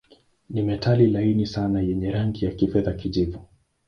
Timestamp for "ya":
2.45-2.51